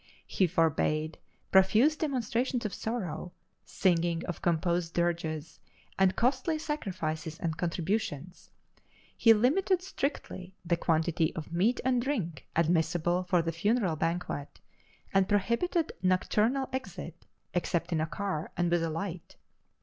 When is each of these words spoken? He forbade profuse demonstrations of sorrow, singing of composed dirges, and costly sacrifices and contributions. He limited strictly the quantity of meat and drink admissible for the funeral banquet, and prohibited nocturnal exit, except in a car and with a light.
He 0.25 0.47
forbade 0.47 1.19
profuse 1.51 1.95
demonstrations 1.95 2.65
of 2.65 2.73
sorrow, 2.73 3.33
singing 3.63 4.25
of 4.25 4.41
composed 4.41 4.95
dirges, 4.95 5.59
and 5.99 6.15
costly 6.15 6.57
sacrifices 6.57 7.37
and 7.37 7.55
contributions. 7.55 8.49
He 9.15 9.31
limited 9.31 9.83
strictly 9.83 10.55
the 10.65 10.75
quantity 10.75 11.35
of 11.35 11.53
meat 11.53 11.79
and 11.85 12.01
drink 12.01 12.47
admissible 12.55 13.21
for 13.21 13.43
the 13.43 13.51
funeral 13.51 13.95
banquet, 13.95 14.59
and 15.13 15.29
prohibited 15.29 15.91
nocturnal 16.01 16.67
exit, 16.73 17.27
except 17.53 17.91
in 17.91 18.01
a 18.01 18.07
car 18.07 18.51
and 18.57 18.71
with 18.71 18.81
a 18.81 18.89
light. 18.89 19.35